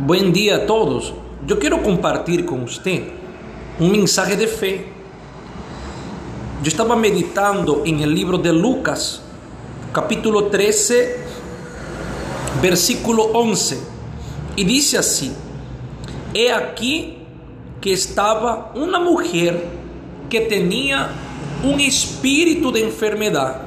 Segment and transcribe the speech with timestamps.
[0.00, 1.12] Buen día a todos.
[1.44, 3.02] Yo quiero compartir con usted
[3.80, 4.86] un mensaje de fe.
[6.62, 9.20] Yo estaba meditando en el libro de Lucas,
[9.92, 11.16] capítulo 13,
[12.62, 13.80] versículo 11,
[14.54, 15.32] y dice así,
[16.32, 17.18] he aquí
[17.80, 19.66] que estaba una mujer
[20.30, 21.08] que tenía
[21.64, 23.62] un espíritu de enfermedad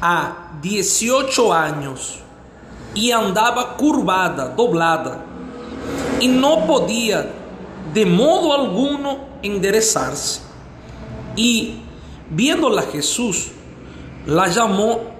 [0.00, 2.23] a 18 años
[2.94, 5.20] e andava curvada, doblada,
[6.20, 7.30] e não podia
[7.92, 10.40] de modo alguno enderezar-se.
[11.36, 11.80] E,
[12.30, 13.52] viéndola Jesus,
[14.26, 15.12] la chamou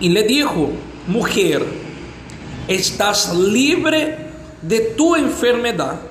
[0.00, 0.70] e lhe dijo:
[1.06, 1.66] Mujer,
[2.68, 4.30] estás libre
[4.62, 6.10] de tu enfermedade.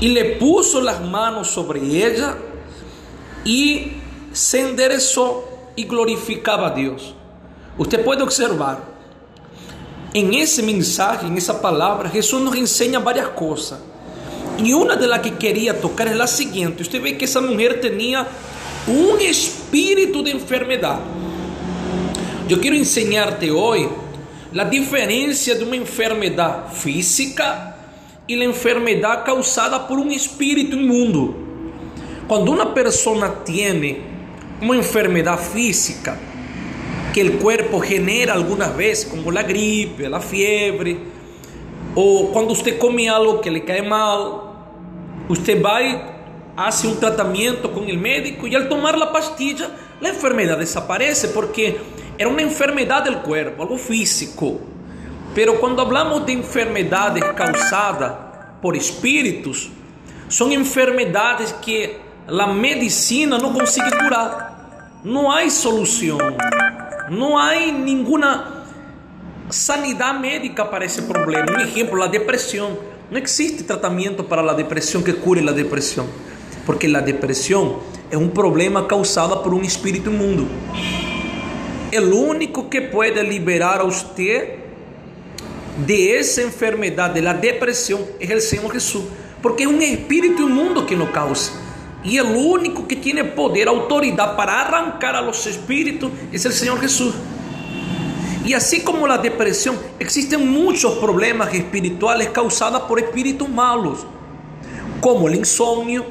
[0.00, 2.36] E lhe puso las manos sobre ella
[3.46, 3.96] e
[4.32, 7.14] se enderezou e glorificava a Deus.
[7.78, 8.93] Você pode observar
[10.14, 13.80] en ese mensaje, en esa palabra, Jesús nos enseña varias cosas.
[14.56, 16.84] Y una de las que quería tocar es la siguiente.
[16.84, 18.26] Usted ve que esa mujer tenía
[18.86, 21.00] un espíritu de enfermedad.
[22.48, 23.88] Yo quiero enseñarte hoy
[24.52, 27.76] la diferencia de una enfermedad física
[28.28, 31.34] y la enfermedad causada por un espíritu inmundo.
[32.28, 33.98] Cuando una persona tiene
[34.62, 36.16] una enfermedad física,
[37.14, 40.98] que el cuerpo genera algunas veces, como la gripe, la fiebre,
[41.94, 44.32] o cuando usted come algo que le cae mal,
[45.28, 45.96] usted va y
[46.56, 51.76] hace un tratamiento con el médico y al tomar la pastilla, la enfermedad desaparece porque
[52.18, 54.58] era una enfermedad del cuerpo, algo físico.
[55.36, 58.12] Pero cuando hablamos de enfermedades causadas
[58.60, 59.70] por espíritus,
[60.26, 65.00] son enfermedades que la medicina no consigue curar.
[65.04, 66.18] No hay solución.
[67.10, 68.64] No hay ninguna
[69.50, 71.46] sanidad médica para ese problema.
[71.54, 72.78] Un ejemplo, la depresión.
[73.10, 76.06] No existe tratamiento para la depresión que cure la depresión.
[76.64, 77.74] Porque la depresión
[78.10, 80.46] es un problema causado por un espíritu inmundo.
[81.90, 84.60] El único que puede liberar a usted
[85.86, 89.04] de esa enfermedad, de la depresión, es el Señor Jesús.
[89.42, 91.52] Porque es un espíritu inmundo que lo causa.
[92.04, 96.78] Y el único que tiene poder, autoridad para arrancar a los espíritus es el Señor
[96.80, 97.14] Jesús.
[98.44, 104.06] Y así como la depresión, existen muchos problemas espirituales causados por espíritus malos,
[105.00, 106.04] como el insomnio.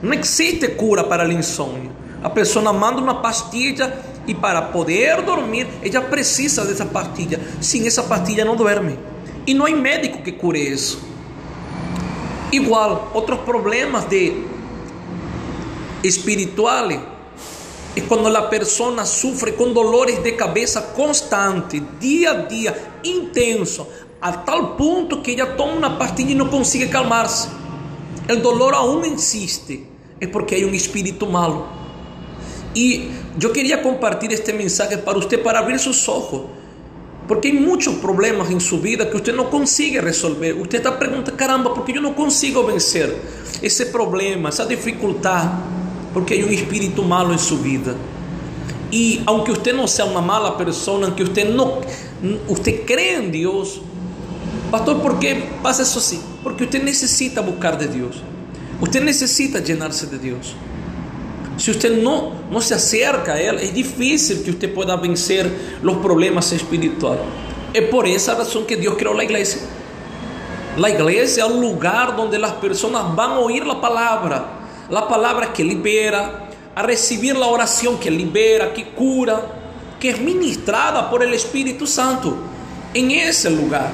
[0.00, 1.90] No existe cura para el insomnio.
[2.22, 7.38] A persona manda uma pastilha e para poder dormir, ela precisa dessa pastilha.
[7.60, 8.98] Sem essa pastilha não dorme.
[9.46, 11.06] E não há médico que cure isso.
[12.50, 14.32] Igual, outros problemas de
[16.02, 17.00] espirituales
[17.98, 23.88] es cuando la persona sufre con dolores de cabeza constante, día a día, intenso,
[24.20, 27.48] a tal punto que ella toma una pastilla y no consigue calmarse.
[28.28, 29.84] El dolor aún insiste,
[30.20, 31.66] es porque hay un espíritu malo.
[32.74, 36.42] Y yo quería compartir este mensaje para usted, para abrir sus ojos.
[37.26, 40.54] Porque hay muchos problemas en su vida que usted no consigue resolver.
[40.54, 43.14] Usted está preguntando, caramba, porque yo no consigo vencer
[43.60, 45.50] ese problema, esa dificultad
[46.18, 47.94] porque hay un espíritu malo en su vida.
[48.90, 51.74] Y aunque usted no sea una mala persona, aunque usted no,
[52.48, 53.80] usted cree en Dios,
[54.68, 56.18] pastor, ¿por qué pasa eso así?
[56.42, 58.16] Porque usted necesita buscar de Dios.
[58.80, 60.54] Usted necesita llenarse de Dios.
[61.56, 65.48] Si usted no, no se acerca a Él, es difícil que usted pueda vencer
[65.84, 67.22] los problemas espirituales.
[67.72, 69.60] Es por esa razón que Dios creó la iglesia.
[70.76, 74.57] La iglesia es el lugar donde las personas van a oír la palabra
[74.90, 79.40] la palabra que libera, a recibir la oración que libera, que cura,
[79.98, 82.36] que es ministrada por el Espíritu Santo
[82.94, 83.90] en ese lugar.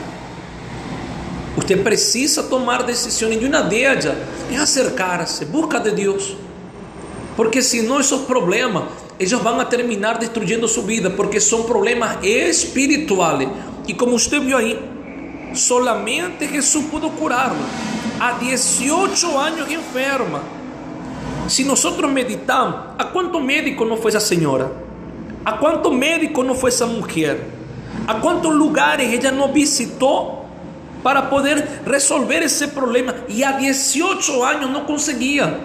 [1.56, 3.84] Usted precisa tomar decisiones y una de
[4.50, 6.36] es acercarse, busca de Dios.
[7.36, 8.84] Porque si no esos problemas,
[9.18, 13.48] ellos van a terminar destruyendo su vida porque son problemas espirituales.
[13.86, 14.78] Y como usted vio ahí,
[15.54, 17.62] solamente Jesús pudo curarlo.
[18.20, 20.42] A 18 años enferma.
[21.48, 24.70] Si nosotros meditamos, ¿a cuánto médico no fue esa señora?
[25.44, 27.38] ¿A cuánto médico no fue esa mujer?
[28.06, 30.44] ¿A cuántos lugares ella no visitó
[31.02, 33.14] para poder resolver ese problema?
[33.28, 35.58] Y a 18 años no conseguía.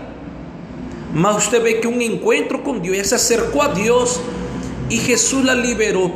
[1.13, 4.19] Mas usted ve que un encuentro con Dios, ella se acercó a Dios
[4.89, 6.11] y Jesús la liberó.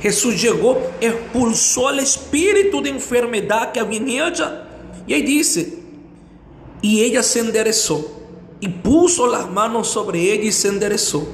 [0.00, 4.64] Jesús llegó, expulsó el espíritu de enfermedad que había en ella.
[5.06, 5.80] Y ahí dice,
[6.80, 8.19] y ella se enderezó
[8.60, 11.26] y puso las manos sobre ella y se enderezó.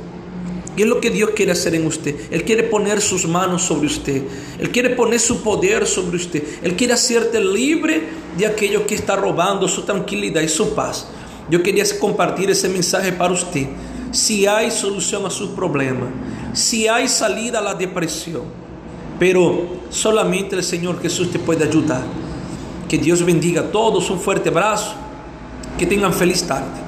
[0.76, 2.14] Y es lo que Dios quiere hacer en usted.
[2.30, 4.22] Él quiere poner sus manos sobre usted.
[4.58, 6.42] Él quiere poner su poder sobre usted.
[6.62, 8.02] Él quiere hacerte libre
[8.36, 11.08] de aquello que está robando su tranquilidad y su paz.
[11.48, 13.66] Yo quería compartir ese mensaje para usted.
[14.12, 16.08] Si hay solución a sus problemas,
[16.52, 18.42] si hay salida a la depresión,
[19.18, 22.02] pero solamente el Señor Jesús te puede ayudar.
[22.86, 24.94] Que Dios bendiga a todos, un fuerte abrazo,
[25.78, 26.85] que tengan feliz tarde.